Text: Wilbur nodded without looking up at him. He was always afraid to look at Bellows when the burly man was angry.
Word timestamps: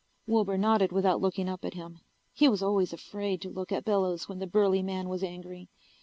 Wilbur 0.25 0.57
nodded 0.57 0.91
without 0.91 1.21
looking 1.21 1.47
up 1.47 1.63
at 1.63 1.75
him. 1.75 1.99
He 2.33 2.49
was 2.49 2.63
always 2.63 2.91
afraid 2.91 3.39
to 3.43 3.51
look 3.51 3.71
at 3.71 3.85
Bellows 3.85 4.27
when 4.27 4.39
the 4.39 4.47
burly 4.47 4.81
man 4.81 5.07
was 5.09 5.21
angry. 5.23 5.69